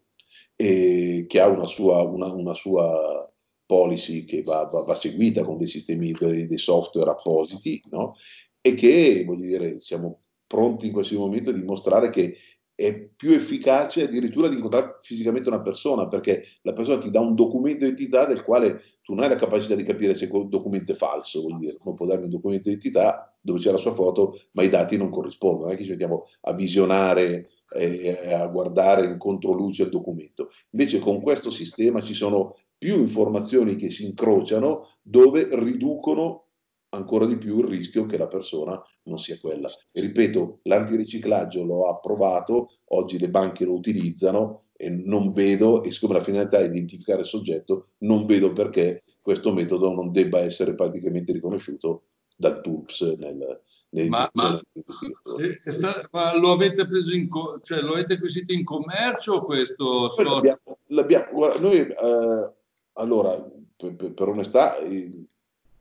[0.55, 3.32] e che ha una sua, una, una sua
[3.65, 8.15] policy che va, va, va, seguita con dei sistemi, dei software appositi, no?
[8.61, 12.37] e che, voglio dire, siamo pronti in questo momento a dimostrare che
[12.75, 17.35] è più efficace addirittura di incontrare fisicamente una persona, perché la persona ti dà un
[17.35, 20.91] documento di identità del quale tu non hai la capacità di capire se quel documento
[20.91, 23.93] è falso, vuol dire, non può darmi un documento di identità dove c'è la sua
[23.93, 28.47] foto, ma i dati non corrispondono, non è che ci mettiamo a visionare eh, a
[28.47, 30.49] guardare in controluce il documento.
[30.71, 36.47] Invece con questo sistema ci sono più informazioni che si incrociano dove riducono
[36.89, 39.69] ancora di più il rischio che la persona non sia quella.
[39.93, 45.91] E ripeto, l'antiriciclaggio lo ha approvato, oggi le banche lo utilizzano e non vedo, e
[45.91, 50.75] siccome la finalità è identificare il soggetto, non vedo perché questo metodo non debba essere
[50.75, 53.61] praticamente riconosciuto dal TURPS nel,
[54.09, 54.59] ma, ma,
[55.67, 57.29] sta, ma, lo avete preso in
[57.61, 62.51] cioè lo avete acquisito in commercio questo l'abbiamo, l'abbiamo, noi eh,
[62.93, 64.77] allora per, per onestà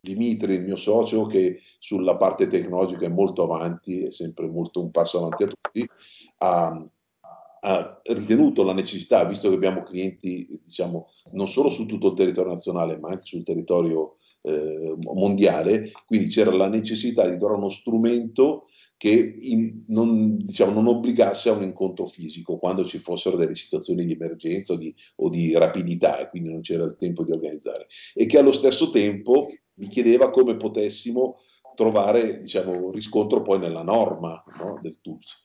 [0.04, 4.90] Dimitri, il mio socio, che sulla parte tecnologica è molto avanti, è sempre molto un
[4.90, 5.88] passo avanti a tutti,
[6.38, 6.88] ha,
[7.60, 12.50] ha ritenuto la necessità, visto che abbiamo clienti diciamo, non solo su tutto il territorio
[12.50, 18.66] nazionale, ma anche sul territorio eh, mondiale, quindi c'era la necessità di trovare uno strumento
[19.02, 24.04] che in, non, diciamo, non, obbligasse a un incontro fisico quando ci fossero delle situazioni
[24.04, 27.88] di emergenza o di, o di rapidità e quindi non c'era il tempo di organizzare
[28.14, 31.38] e che allo stesso tempo mi chiedeva come potessimo
[31.74, 35.40] trovare diciamo, riscontro poi nella norma no, del TULS.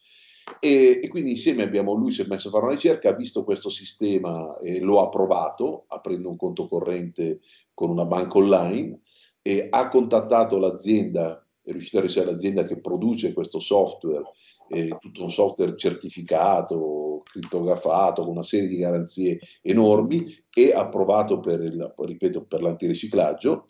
[0.59, 3.43] E, e, quindi insieme abbiamo, lui si è messo a fare una ricerca, ha visto
[3.43, 7.39] questo sistema e lo ha provato, aprendo un conto corrente
[7.73, 8.99] con una banca online
[9.41, 14.23] e ha contattato l'azienda, è riuscito a riuscire l'azienda che produce questo software,
[14.69, 21.41] eh, tutto un software certificato, crittografato, con una serie di garanzie enormi e ha provato
[21.41, 23.65] per, il, ripeto, per l'antiriciclaggio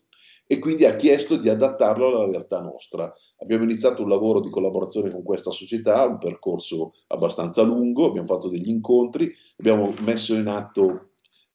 [0.46, 3.12] e quindi ha chiesto di adattarlo alla realtà nostra.
[3.40, 8.48] Abbiamo iniziato un lavoro di collaborazione con questa società, un percorso abbastanza lungo, abbiamo fatto
[8.48, 11.07] degli incontri, abbiamo messo in atto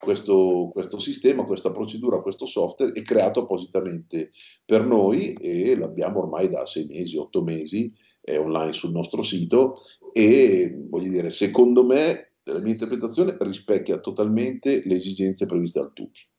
[0.02, 4.32] questo, questo sistema, questa procedura, questo software è creato appositamente
[4.64, 9.76] per noi e l'abbiamo ormai da sei mesi, otto mesi, è online sul nostro sito
[10.12, 16.30] e voglio dire, secondo me, la mia interpretazione rispecchia totalmente le esigenze previste dal TUC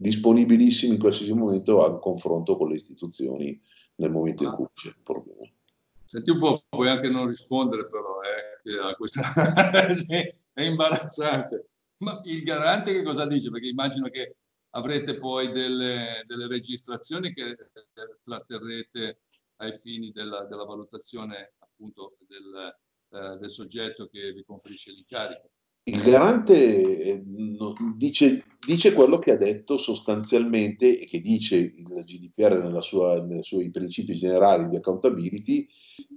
[0.00, 3.60] disponibilissimi in qualsiasi momento al confronto con le istituzioni
[3.96, 5.50] nel momento in cui c'è un problema.
[6.04, 9.32] Senti un po', puoi anche non rispondere però, eh, questa...
[10.54, 11.66] è imbarazzante.
[11.98, 13.50] Ma il garante che cosa dice?
[13.50, 14.36] Perché immagino che
[14.70, 17.56] avrete poi delle, delle registrazioni che
[18.22, 19.22] tratterrete
[19.56, 22.76] ai fini della, della valutazione appunto del,
[23.10, 25.50] eh, del soggetto che vi conferisce l'incarico.
[25.84, 26.54] Il garante
[27.02, 27.22] eh,
[27.96, 33.70] dice, dice, quello che ha detto sostanzialmente e che dice il GDPR sua, nei suoi
[33.70, 35.66] principi generali di accountability,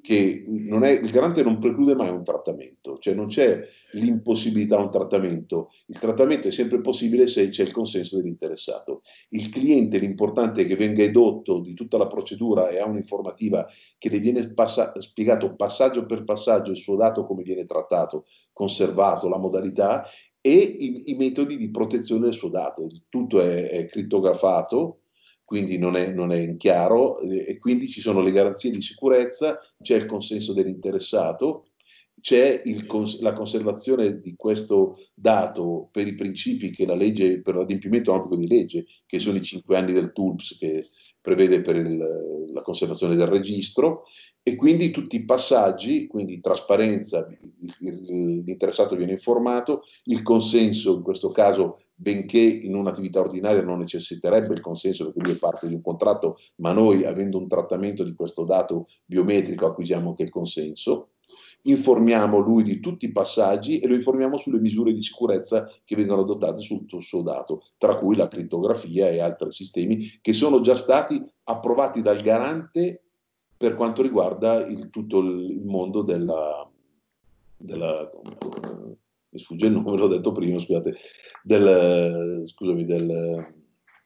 [0.01, 3.61] che è, il garante non preclude mai un trattamento, cioè non c'è
[3.93, 9.01] l'impossibilità a un trattamento, il trattamento è sempre possibile se c'è il consenso dell'interessato.
[9.29, 14.09] Il cliente, l'importante è che venga edotto di tutta la procedura e ha un'informativa che
[14.09, 19.37] le viene passa- spiegato passaggio per passaggio il suo dato come viene trattato, conservato, la
[19.37, 20.05] modalità
[20.41, 22.89] e i, i metodi di protezione del suo dato.
[23.09, 25.01] Tutto è, è crittografato,
[25.45, 29.59] quindi non è, non è, in chiaro e quindi ci sono le garanzie di sicurezza,
[29.81, 31.65] c'è il consenso dell'interessato
[32.21, 32.85] c'è il,
[33.19, 38.47] la conservazione di questo dato per i principi che la legge, per l'adempimento obbligo di
[38.47, 40.89] legge, che sono i cinque anni del TULPS che
[41.21, 41.97] prevede per il,
[42.51, 44.03] la conservazione del registro,
[44.43, 47.27] e quindi tutti i passaggi, quindi trasparenza,
[47.79, 54.61] l'interessato viene informato, il consenso in questo caso, benché in un'attività ordinaria non necessiterebbe il
[54.61, 58.43] consenso perché lui è parte di un contratto, ma noi avendo un trattamento di questo
[58.43, 61.10] dato biometrico acquisiamo anche il consenso,
[61.63, 66.21] informiamo lui di tutti i passaggi e lo informiamo sulle misure di sicurezza che vengono
[66.21, 71.23] adottate sul suo dato, tra cui la crittografia e altri sistemi che sono già stati
[71.43, 73.03] approvati dal garante
[73.55, 76.67] per quanto riguarda il, tutto il mondo della,
[77.57, 78.09] della
[79.33, 80.93] mi sfugge il nome, l'ho detto prima, scusate,
[81.43, 83.53] del, scusami, del,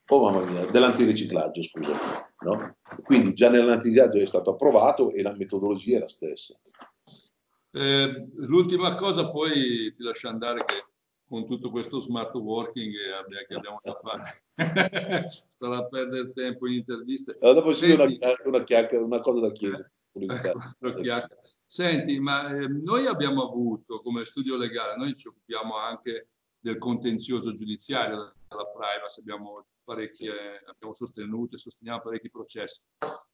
[0.08, 1.98] oh mamma mia, dell'antiriciclaggio, scusami.
[2.42, 2.76] No?
[3.04, 6.56] Quindi già nell'antiriciclaggio è stato approvato e la metodologia è la stessa.
[7.78, 10.86] Eh, l'ultima cosa, poi ti lascio andare che
[11.28, 12.94] con tutto questo smart working
[13.48, 14.44] che abbiamo da fare,
[15.28, 17.38] sto a perdere tempo in interviste.
[17.42, 18.06] Allora, dopo c'è una,
[18.46, 19.92] una, chiacchiera, una cosa da chiedere.
[21.66, 27.54] Senti, ma eh, noi abbiamo avuto come studio legale, noi ci occupiamo anche del contenzioso
[27.54, 30.34] giudiziario, della privacy, abbiamo, parecchie,
[30.66, 32.88] abbiamo sostenuto e sosteniamo parecchi processi.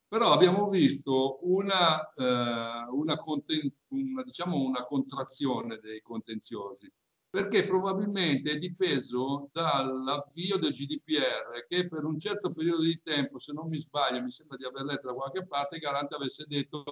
[0.08, 6.92] Però abbiamo visto una, eh, una, conten- una, diciamo una contrazione dei contenziosi,
[7.30, 13.54] perché probabilmente è dipeso dall'avvio del GDPR, che per un certo periodo di tempo, se
[13.54, 16.84] non mi sbaglio, mi sembra di aver letto da qualche parte, garante avesse detto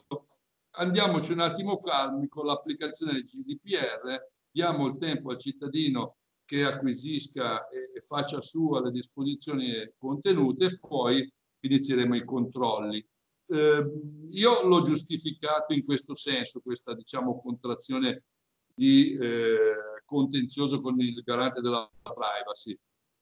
[0.78, 4.18] andiamoci un attimo calmi con l'applicazione del GDPR,
[4.50, 6.19] diamo il tempo al cittadino
[6.50, 13.08] che acquisisca e, faccia sua le disposizioni contenute e poi inizieremo i controlli.
[13.46, 13.92] Eh,
[14.32, 18.24] io l'ho giustificato in questo senso, questa diciamo, contrazione
[18.74, 22.76] di eh, contenzioso con il garante della privacy.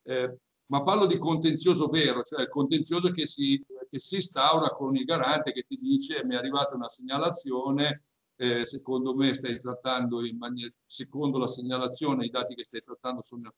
[0.03, 0.37] Eh,
[0.67, 5.03] ma parlo di contenzioso vero, cioè il contenzioso che si, che si instaura con il
[5.03, 8.03] garante che ti dice mi è arrivata una segnalazione,
[8.37, 13.21] eh, secondo me stai trattando in maniera, secondo la segnalazione i dati che stai trattando
[13.21, 13.53] sono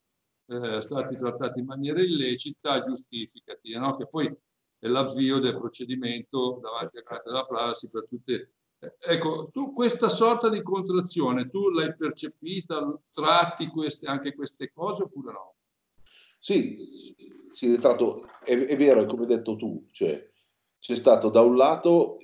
[0.47, 3.95] eh, stati trattati in maniera illecita, giustificati, no?
[3.95, 4.33] che poi
[4.79, 8.53] è l'avvio del procedimento davanti a Grazia della Privacy per tutte.
[8.97, 15.33] Ecco, tu questa sorta di contrazione, tu l'hai percepita, tratti queste, anche queste cose oppure
[15.33, 15.55] no?
[16.39, 17.13] Sì,
[17.51, 20.25] sì tratto, è, è vero, è come hai detto tu, cioè
[20.79, 22.19] c'è stato da un lato,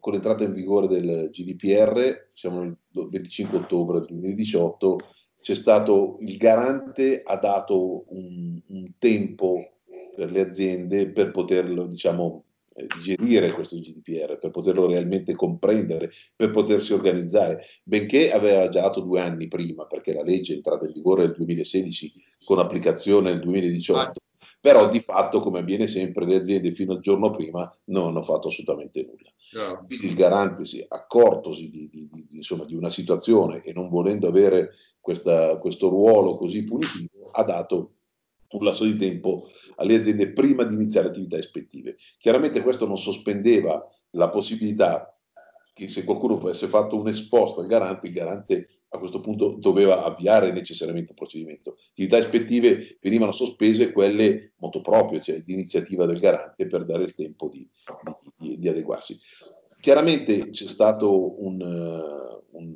[0.00, 4.98] con l'entrata in vigore del GDPR, siamo il 25 ottobre 2018,
[5.40, 9.74] c'è stato il garante ha dato un, un tempo
[10.14, 12.44] per le aziende per poterlo, diciamo,
[12.76, 19.00] eh, digerire questo GDPR, per poterlo realmente comprendere, per potersi organizzare, benché aveva già dato
[19.00, 22.12] due anni prima, perché la legge è entrata in vigore nel 2016
[22.44, 24.20] con applicazione nel 2018,
[24.64, 28.48] però di fatto, come avviene sempre, le aziende fino al giorno prima non hanno fatto
[28.48, 29.30] assolutamente nulla.
[29.84, 34.26] Quindi il garante, sì, accortosi di, di, di, insomma, di, una situazione e non volendo
[34.26, 37.96] avere questa, questo ruolo così punitivo, ha dato
[38.52, 41.96] un lasso di tempo alle aziende prima di iniziare attività ispettive.
[42.16, 45.14] Chiaramente questo non sospendeva la possibilità
[45.74, 50.04] che se qualcuno avesse fatto un esposto al garante, il garante a questo punto doveva
[50.04, 51.76] avviare necessariamente il procedimento.
[51.90, 57.14] Attività ispettive venivano sospese quelle molto proprie, cioè di iniziativa del garante per dare il
[57.14, 57.68] tempo di,
[58.36, 59.18] di, di adeguarsi.
[59.80, 61.60] Chiaramente c'è stato un,
[62.52, 62.74] un,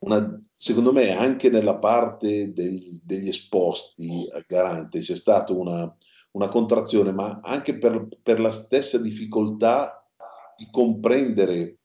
[0.00, 5.94] una secondo me anche nella parte degli, degli esposti al garante c'è stata una,
[6.32, 10.06] una contrazione, ma anche per, per, la stessa difficoltà
[10.56, 11.78] di comprendere,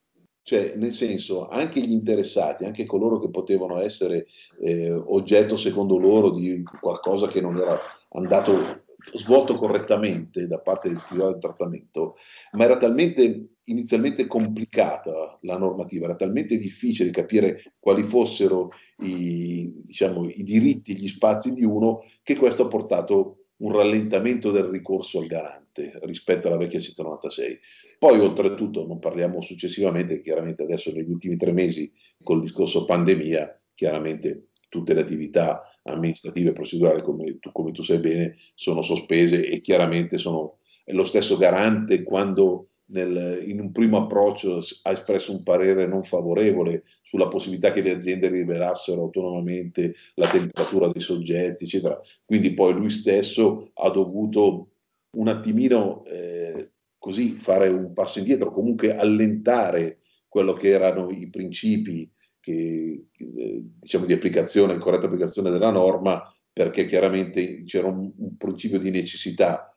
[0.52, 4.28] cioè nel senso anche gli interessati, anche coloro che potevano essere
[4.60, 7.80] eh, oggetto secondo loro di qualcosa che non era
[8.10, 8.84] andato
[9.14, 12.18] svolto correttamente da parte del titolare del trattamento,
[12.52, 18.72] ma era talmente inizialmente complicata la normativa, era talmente difficile capire quali fossero
[19.04, 24.66] i, diciamo, i diritti, gli spazi di uno, che questo ha portato un rallentamento del
[24.66, 27.60] ricorso al garante rispetto alla vecchia 196.
[28.02, 31.94] Poi oltretutto non parliamo successivamente, chiaramente adesso negli ultimi tre mesi
[32.24, 38.00] col discorso pandemia, chiaramente tutte le attività amministrative e procedurali, come tu, come tu sai
[38.00, 44.60] bene, sono sospese e chiaramente sono lo stesso garante quando nel, in un primo approccio
[44.82, 50.88] ha espresso un parere non favorevole sulla possibilità che le aziende rivelassero autonomamente la temperatura
[50.88, 52.00] dei soggetti, eccetera.
[52.26, 54.70] Quindi poi lui stesso ha dovuto
[55.18, 56.72] un attimino eh,
[57.02, 62.08] così fare un passo indietro, comunque allentare quello che erano i principi
[62.40, 66.22] che, eh, diciamo, di applicazione, corretta applicazione della norma,
[66.54, 69.76] perché chiaramente c'era un, un principio di necessità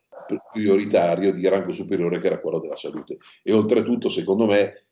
[0.52, 3.16] prioritario di rango superiore che era quello della salute.
[3.42, 4.88] E oltretutto, secondo me,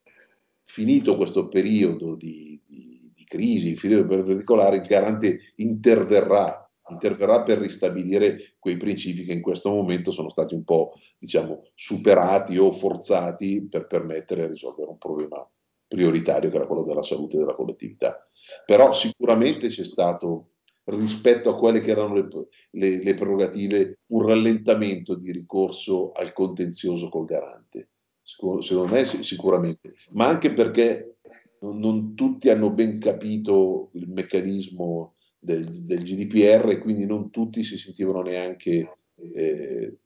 [0.65, 6.62] finito questo periodo di, di, di crisi, periodo particolare, il garante interverrà,
[6.93, 12.57] interverrà per ristabilire quei principi che in questo momento sono stati un po' diciamo, superati
[12.59, 15.49] o forzati per permettere di risolvere un problema
[15.87, 18.27] prioritario che era quello della salute della collettività.
[18.65, 20.53] Però sicuramente c'è stato
[20.85, 22.29] rispetto a quelle che erano le,
[22.71, 27.91] le, le, prerogative, un rallentamento di ricorso al contenzioso col garante.
[28.23, 31.19] Secondo me sicuramente, ma anche perché
[31.61, 37.77] non, non tutti hanno ben capito il meccanismo del, del, GDPR quindi non tutti si
[37.77, 38.99] sentivano neanche
[39.35, 39.97] eh,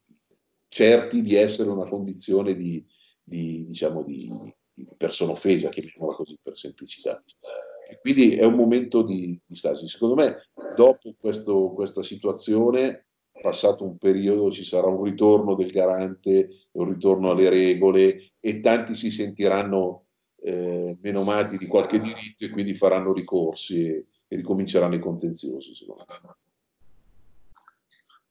[0.67, 2.83] certi di essere una condizione di,
[3.23, 4.33] di, diciamo, di,
[4.73, 7.23] di persona offesa, chiamiamola così per semplicità.
[7.89, 9.87] E quindi è un momento di, di stasi.
[9.89, 13.07] Secondo me, dopo questo, questa situazione,
[13.41, 18.95] passato un periodo, ci sarà un ritorno del garante, un ritorno alle regole e tanti
[18.95, 20.07] si sentiranno
[20.43, 26.05] eh, menomati di qualche diritto e quindi faranno ricorsi e, e ricominceranno i contenziosi, secondo
[26.09, 26.35] me.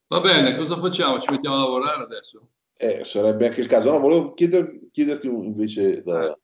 [0.08, 1.20] Va bene, cosa facciamo?
[1.20, 2.50] Ci mettiamo a lavorare adesso?
[2.78, 3.92] Eh, sarebbe anche il caso.
[3.92, 6.38] No, volevo chieder, chiederti invece da,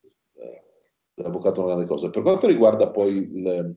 [1.16, 2.10] l'avvocato una grande cosa.
[2.10, 3.76] Per quanto riguarda poi il,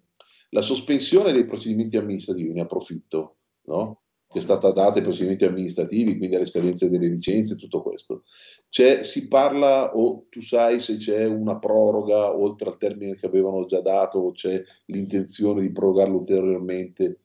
[0.50, 4.02] la sospensione dei procedimenti amministrativi, ne approfitto, no?
[4.34, 8.24] Che è stata data ai procedimenti amministrativi, quindi alle scadenze delle licenze, tutto questo.
[8.68, 13.64] C'è, si parla, o tu sai se c'è una proroga oltre al termine che avevano
[13.66, 17.20] già dato, o c'è l'intenzione di prorogarlo ulteriormente?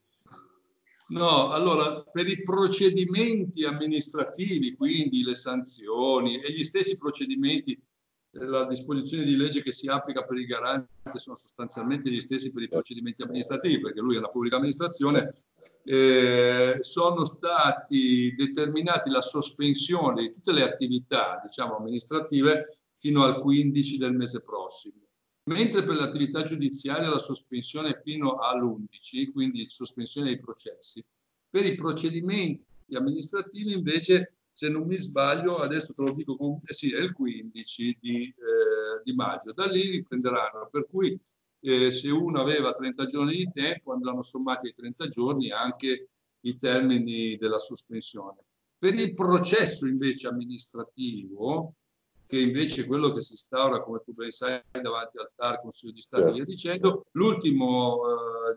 [1.07, 7.75] No, allora per i procedimenti amministrativi, quindi le sanzioni e gli stessi procedimenti
[8.33, 12.61] la disposizione di legge che si applica per il garante sono sostanzialmente gli stessi per
[12.61, 15.45] i procedimenti amministrativi, perché lui è la pubblica amministrazione,
[15.83, 23.97] eh, sono stati determinati la sospensione di tutte le attività diciamo, amministrative fino al 15
[23.97, 25.07] del mese prossimo.
[25.45, 31.03] Mentre per l'attività giudiziaria la sospensione fino all'11, quindi sospensione dei processi,
[31.49, 36.91] per i procedimenti amministrativi invece se non mi sbaglio, adesso te lo dico comunque, sì,
[36.91, 39.53] è il 15 di, eh, di maggio.
[39.53, 41.17] Da lì riprenderanno, per cui
[41.61, 46.09] eh, se uno aveva 30 giorni di tempo andranno sommati ai 30 giorni anche
[46.41, 48.37] i termini della sospensione.
[48.77, 51.75] Per il processo invece amministrativo,
[52.25, 55.93] che invece è quello che si instaura, come tu ben sai, davanti al TAR, Consiglio
[55.93, 58.01] di Stato e via dicendo, l'ultimo,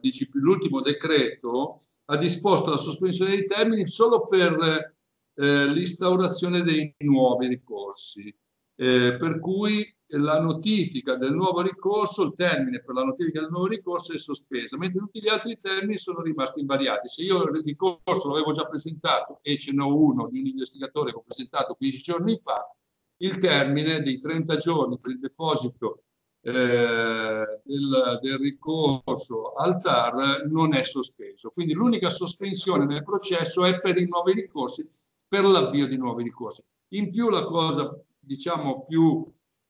[0.00, 4.94] eh, l'ultimo decreto ha disposto la sospensione dei termini solo per
[5.34, 8.28] eh, l'instaurazione dei nuovi ricorsi,
[8.76, 9.82] eh, per cui
[10.18, 14.76] la notifica del nuovo ricorso, il termine per la notifica del nuovo ricorso è sospesa,
[14.76, 17.08] mentre tutti gli altri termini sono rimasti invariati.
[17.08, 21.18] Se io il ricorso l'avevo già presentato e ce n'ho uno di un investigatore che
[21.18, 22.74] ho presentato 15 giorni fa,
[23.18, 26.04] il termine dei 30 giorni per il deposito
[26.40, 26.50] eh,
[27.62, 31.50] del, del, ricorso al TAR non è sospeso.
[31.50, 34.88] Quindi l'unica sospensione nel processo è per i nuovi ricorsi
[35.32, 36.62] per l'avvio di nuovi ricorsi.
[36.88, 39.24] In più la cosa, diciamo, più,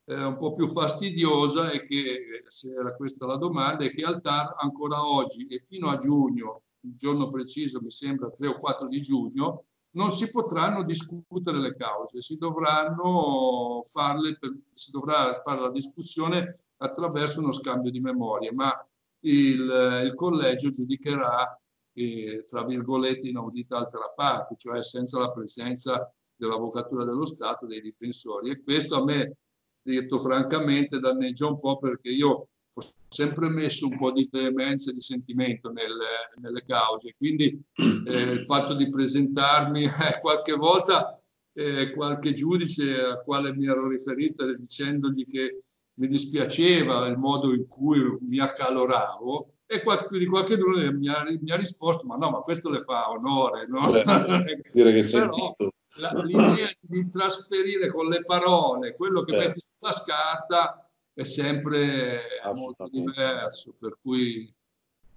[0.05, 4.21] eh, un po' più fastidiosa è che, se era questa la domanda, è che al
[4.21, 8.89] TAR ancora oggi e fino a giugno, il giorno preciso mi sembra 3 o 4
[8.89, 15.61] di giugno, non si potranno discutere le cause, si dovranno farle, per, si dovrà fare
[15.61, 18.73] la discussione attraverso uno scambio di memorie, ma
[19.21, 21.57] il, il collegio giudicherà
[21.95, 28.51] eh, tra virgolette inaudita altra parte, cioè senza la presenza dell'Avvocatura dello Stato, dei difensori.
[28.51, 29.37] E questo a me,
[29.83, 34.95] detto francamente, danneggia un po' perché io ho sempre messo un po' di veemenza e
[34.95, 37.61] di sentimento nelle, nelle cause, quindi
[38.07, 41.17] eh, il fatto di presentarmi eh, qualche volta
[41.55, 45.59] eh, qualche giudice al quale mi ero riferito dicendogli che
[45.95, 51.51] mi dispiaceva il modo in cui mi accaloravo e qualche, di qualche mi ha, mi
[51.51, 53.91] ha, risposto ma no ma questo le fa onore no?
[53.91, 54.03] Beh,
[54.73, 55.57] dire che Però,
[55.97, 59.49] la, l'idea di trasferire con le parole quello che certo.
[59.49, 62.21] metti sulla scarta è sempre
[62.55, 64.53] molto diverso per cui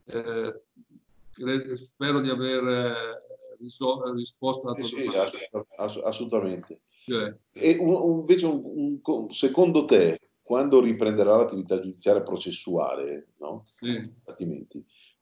[0.06, 0.62] eh,
[1.32, 3.64] credo, spero di aver eh,
[4.14, 5.32] risposto alla tua sì, domanda
[5.78, 7.34] ass- assolutamente cioè.
[7.54, 13.64] e un, invece un, un, secondo te quando riprenderà l'attività giudiziaria processuale, no?
[13.66, 14.14] Sì.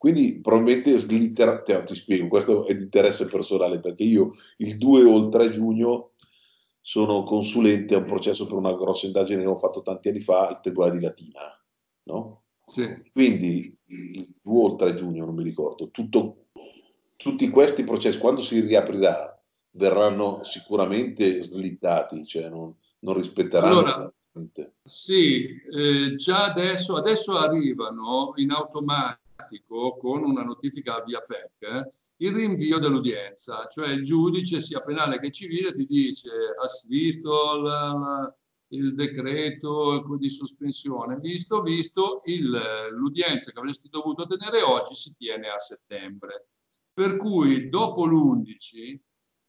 [0.03, 5.03] Quindi probabilmente slitterà, te, ti spiego, questo è di interesse personale perché io il 2
[5.05, 6.11] o il 3 giugno
[6.81, 10.47] sono consulente a un processo per una grossa indagine che ho fatto tanti anni fa
[10.47, 11.39] al Tribunale di Latina,
[12.07, 12.43] no?
[12.65, 13.11] Sì.
[13.13, 16.47] Quindi il 2 o il 3 giugno, non mi ricordo, tutto,
[17.15, 19.41] tutti questi processi, quando si riaprirà,
[19.75, 23.79] verranno sicuramente slittati, cioè non, non rispetteranno...
[23.79, 24.13] Allora,
[24.83, 29.21] sì, eh, già adesso, adesso, arrivano in automatico
[29.61, 35.31] con una notifica via PEC eh, il rinvio dell'udienza, cioè il giudice sia penale che
[35.31, 36.29] civile ti dice
[36.61, 38.33] has visto la,
[38.73, 42.21] il decreto di sospensione, visto, visto,
[42.91, 46.47] l'udienza che avresti dovuto tenere oggi si tiene a settembre.
[46.93, 48.99] Per cui dopo l'11,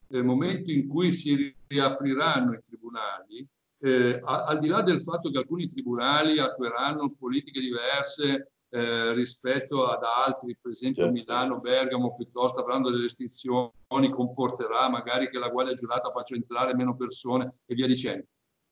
[0.08, 3.46] nel momento in cui si riapriranno i tribunali,
[3.80, 10.02] eh, al di là del fatto che alcuni tribunali attueranno politiche diverse eh, rispetto ad
[10.02, 11.16] altri, per esempio certo.
[11.16, 13.70] Milano, Bergamo, piuttosto avranno delle restrizioni,
[14.10, 18.26] comporterà magari che la Guardia Giurata faccia entrare meno persone e via dicendo.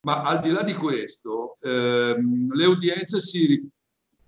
[0.05, 3.65] Ma al di là di questo, ehm, le udienze si,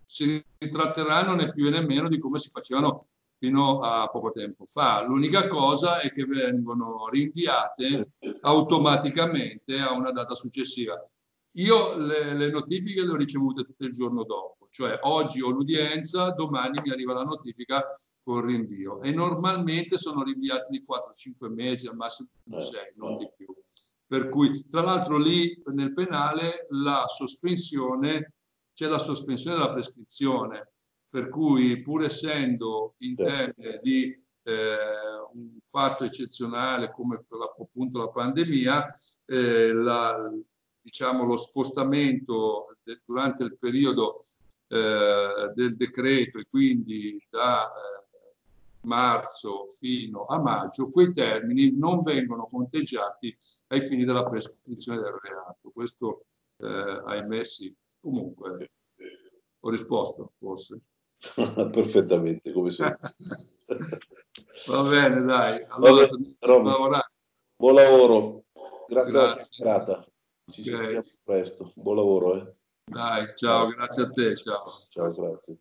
[0.05, 5.03] si ritratteranno né più né meno di come si facevano fino a poco tempo fa.
[5.03, 8.13] L'unica cosa è che vengono rinviate
[8.43, 11.05] automaticamente a una data successiva.
[11.57, 16.31] Io le, le notifiche le ho ricevute tutto il giorno dopo, cioè oggi ho l'udienza,
[16.31, 19.01] domani mi arriva la notifica con rinvio.
[19.03, 23.55] E normalmente sono rinviati di 4-5 mesi, al massimo 6, non di più.
[24.05, 28.33] Per cui, tra l'altro, lì nel penale la sospensione,
[28.75, 30.73] c'è la sospensione della prescrizione,
[31.09, 34.77] per cui pur essendo in termini di eh,
[35.35, 37.25] un fatto eccezionale come
[37.59, 38.93] appunto la pandemia,
[39.27, 40.33] eh, la,
[40.81, 44.21] diciamo, lo spostamento de, durante il periodo
[44.69, 48.05] eh, del decreto e quindi da eh,
[48.83, 53.37] marzo fino a maggio, quei termini non vengono conteggiati
[53.69, 55.71] ai fini della prescrizione del reato.
[55.73, 56.27] Questo,
[56.59, 57.75] eh, ahimè, sì.
[58.01, 58.71] Comunque,
[59.61, 60.81] ho risposto, forse.
[61.71, 63.15] Perfettamente, come sempre.
[64.67, 65.65] Va bene, dai.
[65.69, 67.03] Allora, bene,
[67.57, 68.45] Buon lavoro.
[68.89, 69.13] Grazie,
[69.59, 70.13] grazie.
[70.51, 70.75] Ci okay.
[70.75, 71.73] sentiamo presto.
[71.77, 72.35] Buon lavoro.
[72.37, 72.55] Eh.
[72.87, 74.37] Dai, ciao, grazie a te.
[74.37, 74.85] Ciao.
[74.89, 75.59] Ciao, grazie.